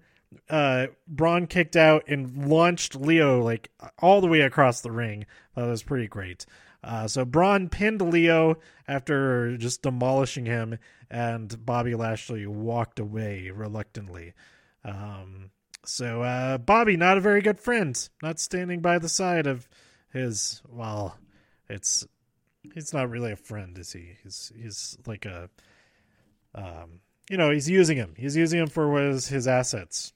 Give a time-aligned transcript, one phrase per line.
[0.50, 5.26] uh, Braun kicked out and launched Lio like all the way across the ring.
[5.56, 6.46] That was pretty great.
[6.84, 10.78] Uh, so Braun pinned Lio after just demolishing him,
[11.10, 14.34] and Bobby Lashley walked away reluctantly.
[14.84, 15.50] Um,
[15.84, 19.68] so uh, Bobby, not a very good friend, not standing by the side of
[20.16, 20.62] his.
[20.68, 21.18] Well,
[21.70, 22.06] it's
[22.74, 24.18] he's not really a friend, is he?
[24.24, 25.50] He's he's like a,
[26.56, 28.14] um, you know, he's using him.
[28.18, 30.14] He's using him for his his assets,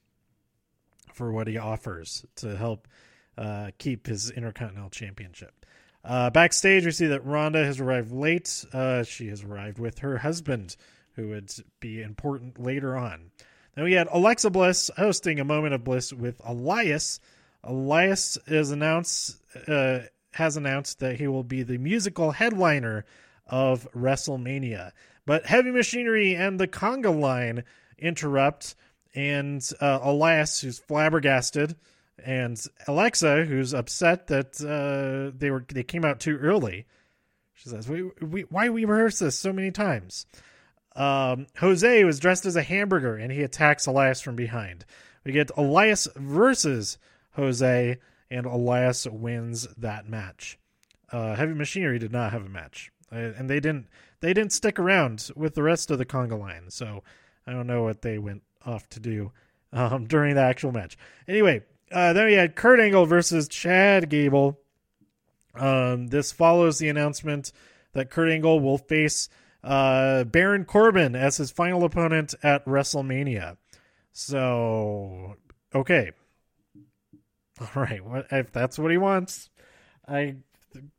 [1.13, 2.87] for what he offers to help
[3.37, 5.65] uh, keep his Intercontinental Championship.
[6.03, 8.65] Uh, backstage, we see that Ronda has arrived late.
[8.71, 10.75] Uh, she has arrived with her husband,
[11.15, 13.31] who would be important later on.
[13.75, 17.19] Then we had Alexa Bliss hosting a moment of bliss with Elias.
[17.63, 19.99] Elias is announced uh,
[20.33, 23.05] has announced that he will be the musical headliner
[23.47, 24.91] of WrestleMania.
[25.25, 27.63] But Heavy Machinery and the Conga Line
[27.97, 28.75] interrupt,
[29.13, 31.75] and uh, Elias, who's flabbergasted,
[32.23, 36.85] and Alexa, who's upset that uh, they were they came out too early.
[37.53, 40.25] She says, "We, we why we rehearsed this so many times."
[40.95, 44.85] Um, Jose was dressed as a hamburger, and he attacks Elias from behind.
[45.23, 46.97] We get Elias versus
[47.39, 47.97] Jose,
[48.29, 50.59] and Elias wins that match.
[51.11, 53.87] Uh, Heavy Machinery did not have a match, uh, and they didn't
[54.21, 56.69] they didn't stick around with the rest of the conga line.
[56.69, 57.03] So
[57.47, 59.31] I don't know what they went off to do
[59.73, 60.97] um, during the actual match.
[61.27, 64.59] Anyway, uh, then we had Kurt Angle versus Chad Gable.
[65.55, 67.51] Um, this follows the announcement
[67.93, 69.29] that Kurt Angle will face
[69.63, 73.57] uh, Baron Corbin as his final opponent at WrestleMania.
[74.11, 75.35] So,
[75.73, 76.11] okay.
[77.75, 78.01] All right.
[78.31, 79.49] If that's what he wants,
[80.07, 80.37] I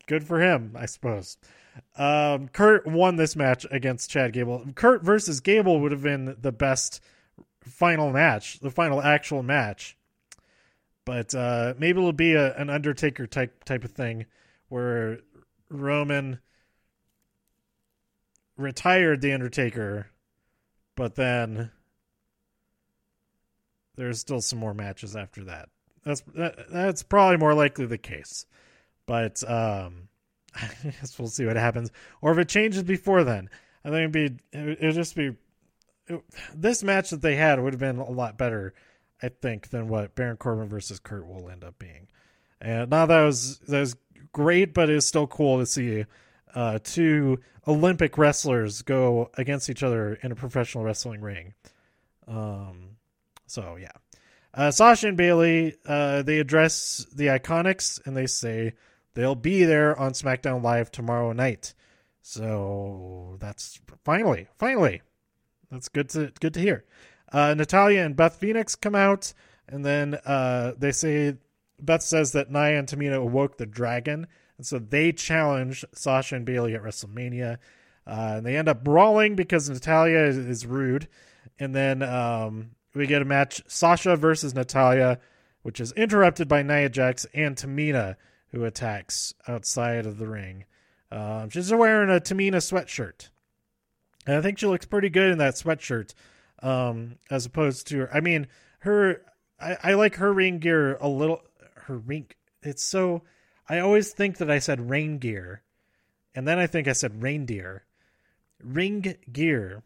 [0.06, 1.38] good for him, I suppose.
[1.96, 4.64] Um, Kurt won this match against Chad Gable.
[4.74, 7.02] Kurt versus Gable would have been the best
[7.62, 9.96] final match, the final actual match
[11.10, 14.26] but uh, maybe it'll be a, an Undertaker type type of thing
[14.68, 15.18] where
[15.68, 16.38] Roman
[18.56, 20.10] retired the Undertaker,
[20.94, 21.72] but then
[23.96, 25.68] there's still some more matches after that.
[26.04, 28.46] That's that, that's probably more likely the case,
[29.06, 30.08] but um,
[30.54, 31.90] I guess we'll see what happens.
[32.22, 33.50] Or if it changes before then,
[33.84, 35.36] I think it'd be it would just be
[36.06, 36.22] it,
[36.54, 38.74] this match that they had would have been a lot better
[39.22, 42.08] I think, than what Baron Corbin versus Kurt will end up being.
[42.60, 43.96] And now that was that was
[44.32, 46.04] great, but it's still cool to see
[46.54, 51.54] uh, two Olympic wrestlers go against each other in a professional wrestling ring.
[52.26, 52.96] Um,
[53.46, 53.92] so yeah,
[54.54, 58.74] uh, Sasha and Bayley, uh, they address the Iconics and they say
[59.14, 61.74] they'll be there on SmackDown Live tomorrow night.
[62.22, 65.02] So that's finally, finally,
[65.70, 66.84] that's good to good to hear.
[67.32, 69.32] Uh, Natalya and Beth Phoenix come out,
[69.68, 71.36] and then uh, they say
[71.80, 74.26] Beth says that Nia and Tamina awoke the dragon,
[74.58, 77.58] and so they challenge Sasha and Bayley at WrestleMania.
[78.06, 81.06] Uh, and they end up brawling because Natalya is, is rude,
[81.58, 85.18] and then um, we get a match: Sasha versus Natalya,
[85.62, 88.16] which is interrupted by Nia Jax and Tamina,
[88.48, 90.64] who attacks outside of the ring.
[91.12, 93.30] Um, she's wearing a Tamina sweatshirt,
[94.26, 96.14] and I think she looks pretty good in that sweatshirt
[96.62, 98.08] um, as opposed to.
[98.12, 98.46] I mean,
[98.80, 99.22] her.
[99.60, 101.42] I, I like her ring gear a little.
[101.74, 102.26] Her ring.
[102.62, 103.22] It's so.
[103.68, 105.62] I always think that I said rain gear,
[106.34, 107.84] and then I think I said reindeer.
[108.62, 109.82] Ring gear.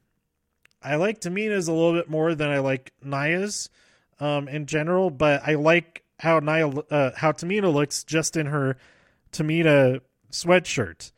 [0.84, 3.70] I like Tamina's a little bit more than I like Nia's,
[4.20, 5.10] um, in general.
[5.10, 8.76] But I like how Nia, uh, how Tamina looks just in her
[9.32, 10.00] Tamina
[10.30, 11.12] sweatshirt.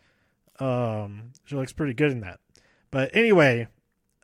[0.58, 2.40] Um, she looks pretty good in that.
[2.90, 3.68] But anyway,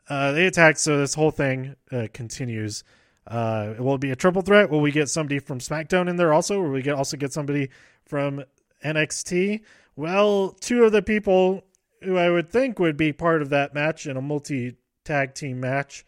[0.09, 2.83] uh, they attack, so this whole thing uh, continues.
[3.27, 4.69] Uh, will it be a triple threat?
[4.69, 6.61] Will we get somebody from SmackDown in there also?
[6.61, 7.69] Will we get also get somebody
[8.05, 8.43] from
[8.83, 9.61] NXT?
[9.95, 11.63] Well, two of the people
[12.01, 15.59] who I would think would be part of that match in a multi tag team
[15.59, 16.05] match,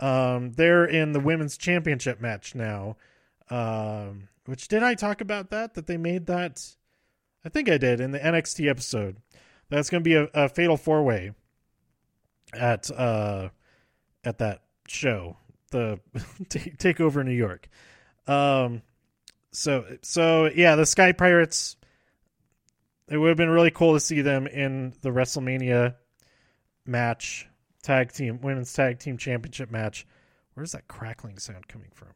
[0.00, 2.96] um, they're in the women's championship match now.
[3.50, 5.74] Um, which did I talk about that?
[5.74, 6.62] That they made that?
[7.44, 9.16] I think I did in the NXT episode.
[9.68, 11.32] That's going to be a, a fatal four way
[12.52, 13.48] at uh
[14.22, 15.36] at that show
[15.74, 15.98] the
[16.78, 17.68] take over New York.
[18.26, 18.82] Um,
[19.50, 21.76] so so yeah, the Sky Pirates.
[23.06, 25.94] It would have been really cool to see them in the WrestleMania
[26.86, 27.46] match,
[27.84, 30.06] tag team, women's tag team championship match.
[30.54, 32.08] Where's that crackling sound coming from?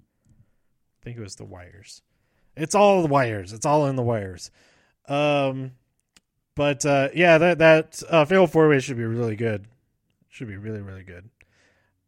[0.00, 2.02] I think it was the wires.
[2.56, 3.52] It's all the wires.
[3.52, 4.50] It's all in the wires.
[5.08, 5.72] Um,
[6.54, 9.66] but uh, yeah, that that uh, fatal four way should be really good.
[10.28, 11.28] Should be really really good.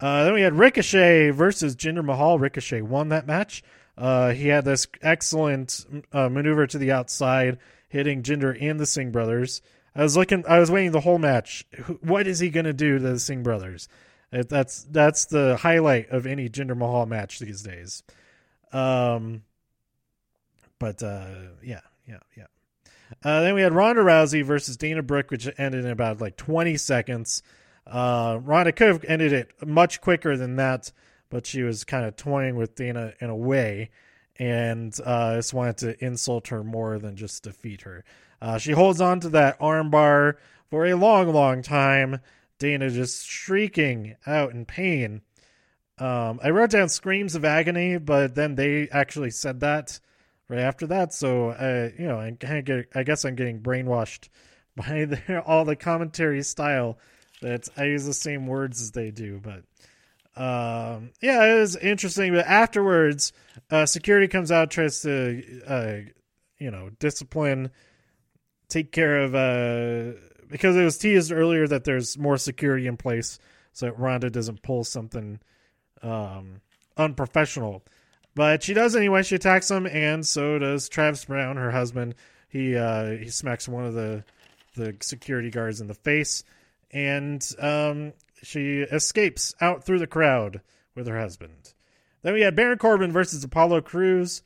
[0.00, 2.38] Uh, then we had Ricochet versus Jinder Mahal.
[2.38, 3.62] Ricochet won that match.
[3.96, 7.58] Uh, he had this excellent uh, maneuver to the outside,
[7.88, 9.60] hitting Jinder and the Singh brothers.
[9.94, 11.64] I was looking, I was waiting the whole match.
[12.00, 13.88] What is he going to do to the Singh brothers?
[14.30, 18.02] That's that's the highlight of any Jinder Mahal match these days.
[18.72, 19.42] Um,
[20.78, 21.28] but uh,
[21.62, 22.46] yeah, yeah, yeah.
[23.24, 26.76] Uh, then we had Ronda Rousey versus Dana Brooke, which ended in about like 20
[26.76, 27.42] seconds.
[27.86, 30.92] Uh, Ronda could have ended it much quicker than that,
[31.30, 33.90] but she was kind of toying with Dana in a way,
[34.38, 38.04] and uh, just wanted to insult her more than just defeat her.
[38.40, 40.34] Uh, she holds on to that armbar
[40.70, 42.20] for a long, long time.
[42.58, 45.22] Dana just shrieking out in pain.
[45.98, 49.98] Um, I wrote down screams of agony, but then they actually said that
[50.48, 51.12] right after that.
[51.12, 54.28] So, uh, you know, I get, I guess I'm getting brainwashed
[54.76, 56.98] by all the commentary style
[57.42, 59.64] that I use the same words as they do, but
[60.38, 62.32] um, yeah, it was interesting.
[62.32, 63.32] But afterwards,
[63.70, 65.96] uh, security comes out, tries to, uh,
[66.58, 67.70] you know, discipline,
[68.68, 70.18] take care of, uh,
[70.48, 73.38] because it was teased earlier that there's more security in place
[73.72, 75.40] so that Ronda doesn't pull something
[76.02, 76.60] um,
[76.96, 77.82] unprofessional.
[78.34, 79.22] But she does anyway.
[79.22, 82.14] She attacks him, and so does Travis Browne, her husband.
[82.48, 84.24] He uh, he smacks one of the
[84.76, 86.44] the security guards in the face
[86.90, 88.12] and um,
[88.42, 90.60] she escapes out through the crowd
[90.94, 91.74] with her husband.
[92.22, 94.42] Then we had Baron Corbin versus Apollo Crews.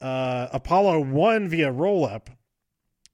[0.00, 2.30] Uh, Apollo won via roll up.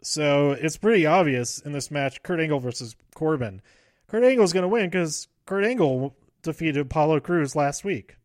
[0.05, 3.63] So it's pretty obvious in this match Kurt Angle versus Corbin.
[4.07, 8.17] Kurt Angle is going to win because Kurt Angle defeated Apollo Crews last week.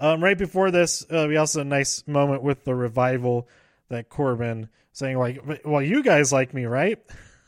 [0.00, 3.48] Um, right before this, uh, we also had a nice moment with the revival
[3.88, 6.98] that Corbin saying like, "Well, you guys like me, right?"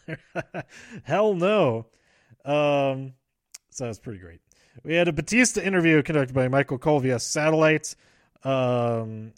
[1.03, 1.87] Hell no.
[2.45, 3.15] Um,
[3.71, 4.41] so that's pretty great.
[4.85, 7.97] We had a Batista interview conducted by Michael Cole via satellite.
[8.45, 9.33] Um,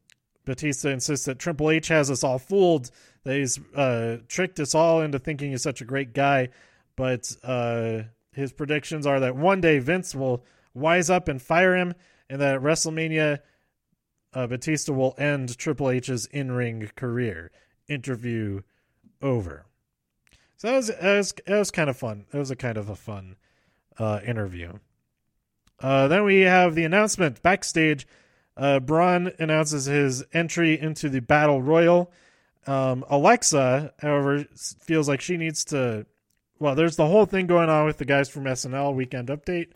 [0.44, 2.90] Batista insists that Triple H has us all fooled,
[3.24, 6.48] that he's uh, tricked us all into thinking he's such a great guy.
[6.96, 8.02] But uh,
[8.32, 11.94] his predictions are that one day Vince will wise up and fire him,
[12.28, 13.40] and that at WrestleMania,
[14.34, 17.50] uh, Batista will end Triple H's in ring career.
[17.88, 18.62] Interview
[19.20, 19.66] over.
[20.56, 22.26] So that was, that was, that was kind of fun.
[22.32, 23.36] It was a kind of a fun
[23.98, 24.74] uh, interview.
[25.80, 28.06] Uh, then we have the announcement backstage.
[28.56, 32.12] Uh, Braun announces his entry into the Battle Royal.
[32.66, 34.44] Um, Alexa, however,
[34.80, 36.06] feels like she needs to.
[36.58, 39.72] Well, there's the whole thing going on with the guys from SNL Weekend Update,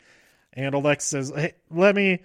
[0.53, 2.21] and Alexa says, "Hey, let me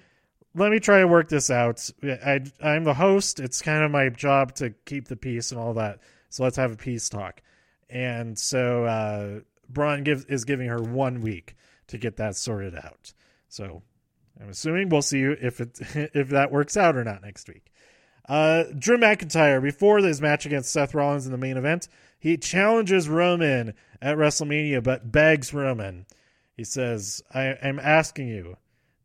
[0.54, 1.90] let me try to work this out.
[2.04, 3.40] I I'm the host.
[3.40, 6.00] It's kind of my job to keep the peace and all that.
[6.30, 7.42] So let's have a peace talk."
[7.92, 9.40] and so uh,
[9.70, 11.56] Braun is giving her one week
[11.88, 13.14] to get that sorted out.
[13.50, 13.84] So
[14.40, 15.78] I'm assuming we'll see if it
[16.16, 17.71] if that works out or not next week.
[18.28, 21.88] Uh, Drew McIntyre before his match against Seth Rollins in the main event,
[22.20, 26.06] he challenges Roman at WrestleMania, but begs Roman.
[26.56, 28.58] He says, I, "I'm asking you."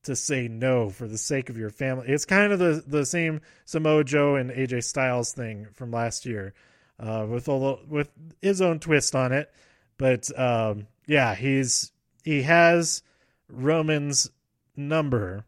[0.06, 2.08] to say no for the sake of your family.
[2.08, 6.54] It's kind of the the same Samoa Joe and AJ Styles thing from last year,
[6.98, 8.08] uh, with a with
[8.40, 9.52] his own twist on it.
[9.98, 11.92] But um, yeah, he's
[12.24, 13.02] he has
[13.48, 14.30] Roman's
[14.76, 15.44] number,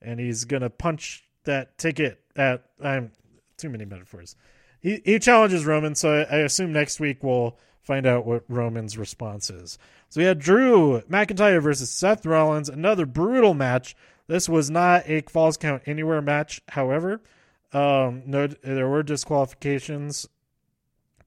[0.00, 2.64] and he's gonna punch that ticket at.
[2.82, 3.12] I'm
[3.56, 4.36] too many metaphors.
[4.80, 8.96] He he challenges Roman, so I, I assume next week we'll find out what Roman's
[8.96, 9.78] response is.
[10.08, 13.96] So we had Drew McIntyre versus Seth Rollins, another brutal match.
[14.26, 17.20] This was not a falls count anywhere match, however.
[17.72, 20.28] Um, no, there were disqualifications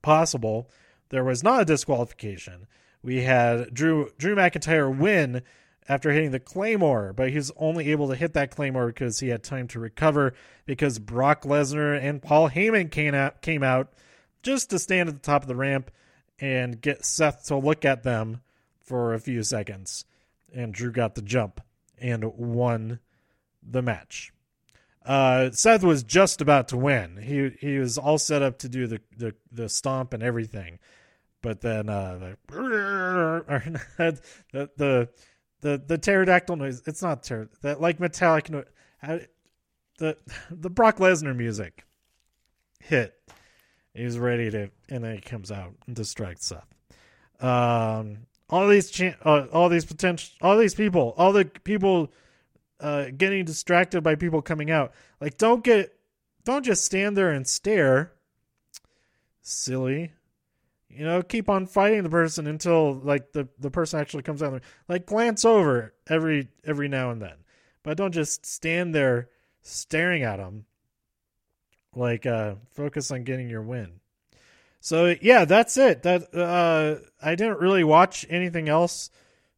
[0.02, 0.70] possible.
[1.08, 2.66] There was not a disqualification,
[3.06, 5.42] we had Drew Drew McIntyre win
[5.88, 9.28] after hitting the Claymore, but he was only able to hit that Claymore because he
[9.28, 13.92] had time to recover because Brock Lesnar and Paul Heyman came out, came out
[14.42, 15.90] just to stand at the top of the ramp
[16.38, 18.40] and get Seth to look at them
[18.82, 20.04] for a few seconds.
[20.54, 21.60] And Drew got the jump
[21.98, 23.00] and won
[23.62, 24.32] the match.
[25.04, 27.18] Uh, Seth was just about to win.
[27.22, 30.80] He he was all set up to do the the, the stomp and everything,
[31.42, 34.20] but then uh, the,
[34.52, 35.08] the the
[35.60, 36.82] the the pterodactyl noise.
[36.86, 38.64] It's not pter that like metallic noise.
[39.98, 40.16] The
[40.50, 41.84] the Brock Lesnar music
[42.80, 43.14] hit.
[43.94, 46.66] He's ready to, and then he comes out and distracts Seth.
[47.40, 52.12] Um, all these chan- uh, all these potential, all these people, all the people
[52.80, 54.92] uh, getting distracted by people coming out.
[55.20, 55.94] Like, don't get,
[56.44, 58.12] don't just stand there and stare.
[59.42, 60.12] Silly,
[60.96, 61.22] you know.
[61.22, 64.50] Keep on fighting the person until like the the person actually comes out.
[64.50, 64.60] There.
[64.88, 67.36] Like, glance over every every now and then,
[67.82, 69.28] but don't just stand there
[69.62, 70.64] staring at them.
[71.94, 74.00] Like, uh, focus on getting your win.
[74.80, 76.02] So yeah, that's it.
[76.04, 79.10] That uh, I didn't really watch anything else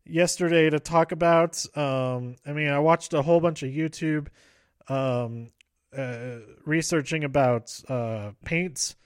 [0.06, 1.64] yesterday to talk about.
[1.76, 4.28] Um, I mean, I watched a whole bunch of YouTube
[4.88, 5.50] um,
[5.96, 8.96] uh, researching about uh, paints,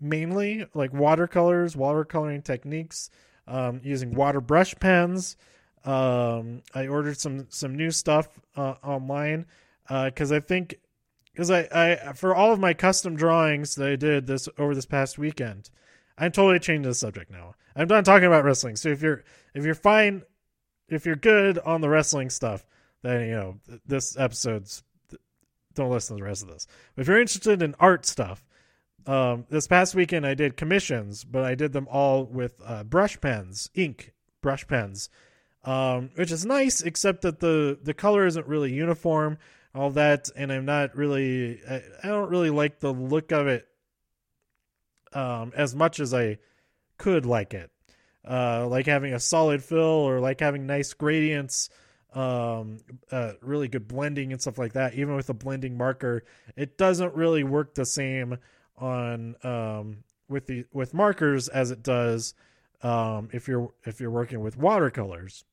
[0.00, 3.10] mainly like watercolors, watercoloring techniques,
[3.46, 5.36] um, using water brush pens.
[5.84, 9.46] Um, I ordered some some new stuff uh, online
[9.88, 10.76] because uh, I think
[11.32, 14.86] because I, I for all of my custom drawings that I did this over this
[14.86, 15.70] past weekend,
[16.18, 17.54] I'm totally changing the subject now.
[17.76, 18.76] I'm done talking about wrestling.
[18.76, 19.22] So if you're
[19.54, 20.22] if you're fine
[20.88, 22.64] if you're good on the wrestling stuff,
[23.02, 24.82] then you know this episode's.
[25.74, 26.66] Don't listen to the rest of this.
[26.94, 28.42] But if you're interested in art stuff,
[29.06, 33.20] um, this past weekend I did commissions, but I did them all with uh, brush
[33.20, 35.08] pens, ink brush pens,
[35.64, 39.38] um, which is nice, except that the the color isn't really uniform,
[39.74, 43.66] all that, and I'm not really, I, I don't really like the look of it
[45.12, 46.38] um, as much as I
[46.98, 47.70] could like it
[48.26, 51.70] uh, like having a solid fill or like having nice gradients,
[52.12, 52.78] um,
[53.12, 54.94] uh, really good blending and stuff like that.
[54.94, 56.24] Even with a blending marker,
[56.56, 58.38] it doesn't really work the same
[58.78, 62.34] on um, with the with markers as it does
[62.82, 65.44] um, if you're if you're working with watercolors.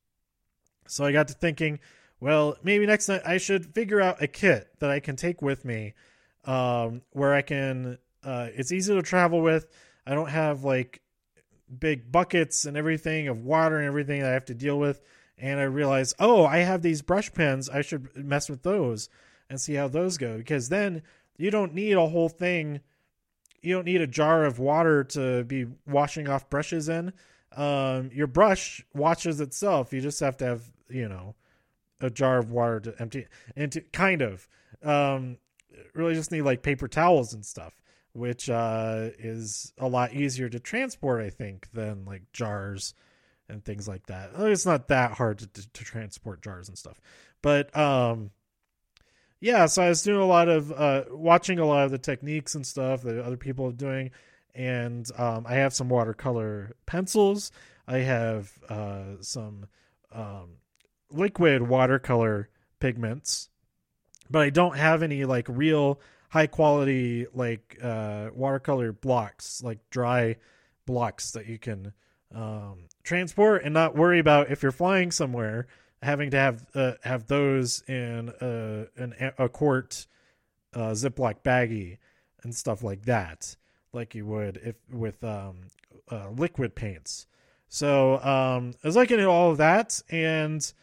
[0.88, 1.80] So I got to thinking,
[2.20, 5.66] well, maybe next time I should figure out a kit that I can take with
[5.66, 5.94] me,
[6.46, 7.98] um, where I can.
[8.24, 9.68] Uh, it's easy to travel with.
[10.06, 11.02] I don't have like
[11.80, 15.02] big buckets and everything of water and everything that I have to deal with.
[15.38, 17.70] And I realized, oh, I have these brush pens.
[17.70, 19.10] I should mess with those
[19.50, 20.38] and see how those go.
[20.38, 21.02] Because then
[21.38, 22.82] you don't need a whole thing.
[23.64, 27.14] You don't need a jar of water to be washing off brushes in.
[27.56, 29.94] Um, your brush washes itself.
[29.94, 31.36] You just have to have, you know,
[32.02, 34.48] a jar of water to empty into kind of.
[34.84, 35.38] Um,
[35.94, 37.74] really just need like paper towels and stuff
[38.14, 42.94] which uh, is a lot easier to transport, I think, than like jars
[43.50, 44.32] and things like that.
[44.38, 47.02] It's not that hard to, to, to transport jars and stuff,
[47.42, 48.30] but um,
[49.44, 49.66] yeah.
[49.66, 52.66] So I was doing a lot of uh, watching a lot of the techniques and
[52.66, 54.12] stuff that other people are doing,
[54.56, 57.52] and um, I have some watercolor pencils.
[57.86, 59.66] I have uh, some
[60.14, 60.60] um,
[61.12, 62.48] liquid watercolor
[62.80, 63.50] pigments,
[64.30, 70.38] but I don't have any like real high quality like uh, watercolor blocks, like dry
[70.86, 71.92] blocks that you can
[72.34, 75.68] um, transport and not worry about if you're flying somewhere
[76.04, 80.06] having to have uh, have those in a an, a quart
[80.74, 81.98] uh, Ziploc baggie
[82.44, 83.56] and stuff like that,
[83.94, 85.68] like you would if with um,
[86.12, 87.28] uh, liquid paints.
[87.70, 90.74] So um, I was looking at all of that, and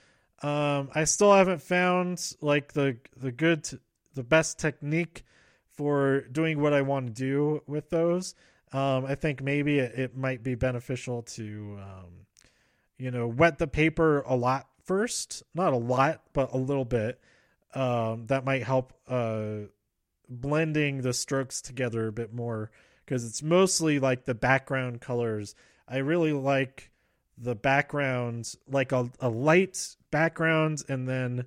[0.43, 3.69] um, I still haven't found like the the good
[4.15, 5.25] the best technique
[5.81, 8.35] for doing what I want to do with those.
[8.73, 12.27] Um, I think maybe it, it, might be beneficial to, um,
[12.99, 15.45] you know, wet the paper a lot first.
[15.55, 17.21] Not a lot, but a little bit.
[17.77, 19.69] Um, that might help uh,
[20.29, 22.73] blending the strokes together a bit more
[23.05, 25.55] because it's mostly like the background colors.
[25.87, 26.91] I really like
[27.39, 31.45] the background, like a, a light background, and then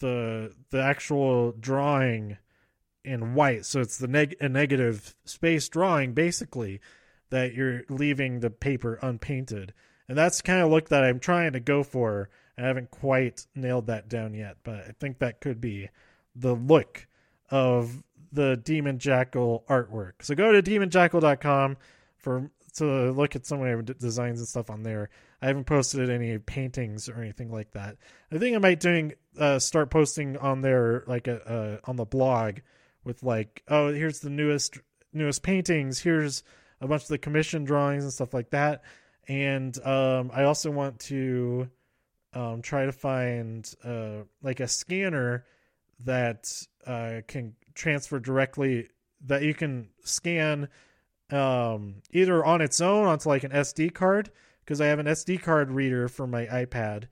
[0.00, 2.38] the the actual drawing
[3.04, 6.80] in white so it's the neg- a negative space drawing basically
[7.28, 9.72] that you're leaving the paper unpainted
[10.10, 13.86] and that's kind of look that i'm trying to go for i haven't quite nailed
[13.86, 15.88] that down yet but i think that could be
[16.36, 17.06] the look
[17.50, 18.02] of
[18.32, 21.76] the demon jackal artwork so go to demonjackal.com
[22.18, 25.10] for to look at some of my designs and stuff on there.
[25.42, 27.96] I haven't posted any paintings or anything like that.
[28.30, 32.04] I think I might doing uh, start posting on there like a uh, on the
[32.04, 32.58] blog
[33.04, 34.78] with like oh here's the newest
[35.12, 36.00] newest paintings.
[36.00, 36.42] Here's
[36.80, 38.82] a bunch of the commission drawings and stuff like that.
[39.30, 41.70] And um, I also want to
[42.34, 45.44] um, try to find uh, like a scanner
[46.04, 46.52] that
[46.84, 48.88] uh, can transfer directly
[49.26, 50.68] that you can scan
[51.30, 54.32] um, either on its own onto like an SD card
[54.64, 57.04] because I have an SD card reader for my iPad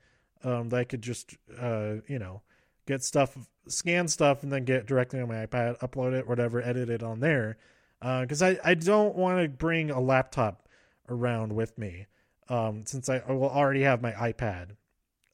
[0.43, 2.41] um, that I could just uh, you know
[2.85, 3.37] get stuff
[3.69, 7.21] scan stuff and then get directly on my iPad upload it whatever edit it on
[7.21, 7.55] there
[8.01, 10.67] because uh, I, I don't want to bring a laptop
[11.09, 12.05] around with me
[12.49, 14.71] um, since I, will already have my iPad.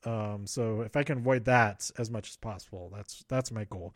[0.03, 3.95] Um, so if I can avoid that as much as possible, that's that's my goal.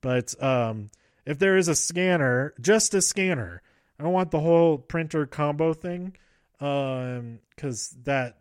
[0.00, 0.90] But um,
[1.26, 3.62] if there is a scanner, just a scanner,
[3.98, 6.16] I don't want the whole printer combo thing
[6.58, 8.38] because um, that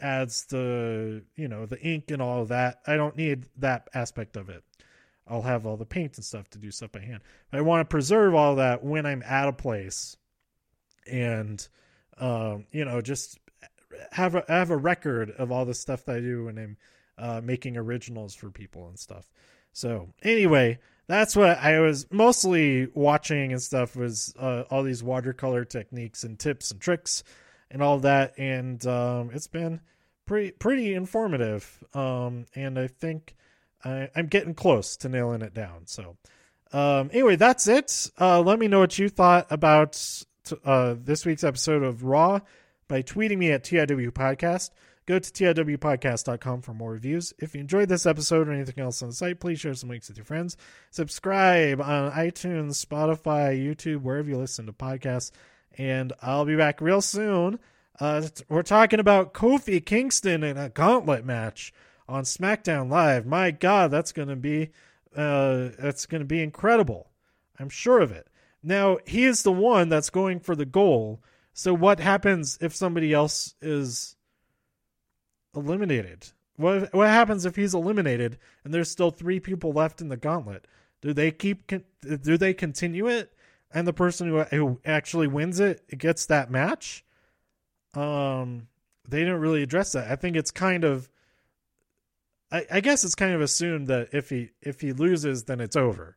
[0.00, 2.80] adds the you know the ink and all of that.
[2.86, 4.62] I don't need that aspect of it.
[5.26, 7.20] I'll have all the paint and stuff to do stuff by hand.
[7.50, 10.16] But I want to preserve all that when I'm at a place,
[11.10, 11.66] and
[12.20, 13.38] um, you know, just
[14.12, 16.76] have a have a record of all the stuff that I do when I'm
[17.18, 19.30] uh, making originals for people and stuff.
[19.72, 25.64] So anyway, that's what I was mostly watching and stuff was uh, all these watercolor
[25.64, 27.22] techniques and tips and tricks
[27.70, 29.80] and all that, and um, it's been
[30.26, 31.82] pretty pretty informative.
[31.94, 33.34] Um, and I think
[33.84, 35.86] I, am getting close to nailing it down.
[35.86, 36.16] So,
[36.72, 38.10] um, anyway, that's it.
[38.20, 40.24] Uh, let me know what you thought about
[40.64, 42.40] uh, this week's episode of Raw
[42.88, 44.70] by tweeting me at TIW Podcast.
[45.06, 47.32] Go to TIWpodcast.com for more reviews.
[47.38, 50.08] If you enjoyed this episode or anything else on the site, please share some links
[50.08, 50.56] with your friends.
[50.90, 55.32] Subscribe on iTunes, Spotify, YouTube, wherever you listen to podcasts.
[55.76, 57.58] And I'll be back real soon.
[57.98, 61.72] Uh, we're talking about Kofi Kingston in a gauntlet match
[62.08, 63.26] on SmackDown Live.
[63.26, 64.70] My God, that's going to be
[65.16, 67.10] uh, that's going to be incredible.
[67.58, 68.28] I'm sure of it.
[68.62, 71.22] Now he is the one that's going for the goal.
[71.52, 74.16] So what happens if somebody else is
[75.54, 76.28] eliminated?
[76.56, 80.66] What what happens if he's eliminated and there's still three people left in the gauntlet?
[81.00, 81.66] Do they keep
[82.02, 83.32] do they continue it
[83.72, 87.04] and the person who who actually wins it gets that match?
[87.94, 88.68] Um
[89.08, 90.10] they didn't really address that.
[90.10, 91.08] I think it's kind of
[92.52, 95.76] I, I guess it's kind of assumed that if he if he loses, then it's
[95.76, 96.16] over.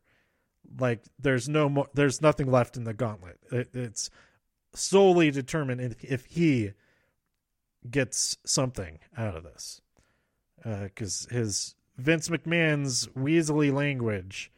[0.78, 3.38] Like there's no more, there's nothing left in the gauntlet.
[3.50, 4.10] It, it's
[4.74, 6.72] solely determined if, if he
[7.88, 9.80] gets something out of this,
[10.62, 14.50] because uh, his Vince McMahon's weaselly language,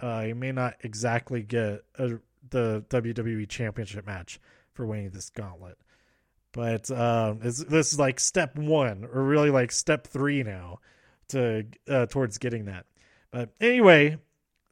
[0.00, 2.18] uh, he may not exactly get a,
[2.50, 4.38] the WWE Championship match
[4.72, 5.78] for winning this gauntlet.
[6.52, 7.60] But um, this
[7.92, 10.80] is like step one, or really like step three now
[11.28, 12.86] to uh, towards getting that.
[13.30, 14.18] But anyway,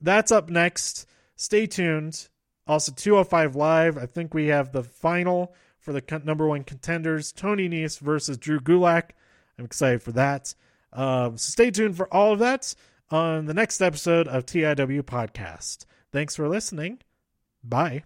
[0.05, 1.07] that's up next.
[1.37, 2.29] Stay tuned.
[2.67, 3.99] Also, 205 Live.
[3.99, 8.61] I think we have the final for the number one contenders Tony Nese versus Drew
[8.61, 9.11] Gulak.
[9.59, 10.55] I'm excited for that.
[10.93, 12.75] Um, so stay tuned for all of that
[13.11, 15.85] on the next episode of TIW Podcast.
[16.11, 17.01] Thanks for listening.
[17.63, 18.05] Bye.